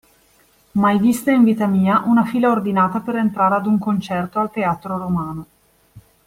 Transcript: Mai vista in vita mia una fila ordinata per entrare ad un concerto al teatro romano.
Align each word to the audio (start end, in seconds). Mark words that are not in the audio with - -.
Mai 0.81 0.97
vista 0.97 1.29
in 1.29 1.43
vita 1.43 1.67
mia 1.67 2.01
una 2.07 2.25
fila 2.25 2.49
ordinata 2.49 3.01
per 3.01 3.17
entrare 3.17 3.53
ad 3.53 3.67
un 3.67 3.77
concerto 3.77 4.39
al 4.39 4.49
teatro 4.49 4.97
romano. 4.97 5.45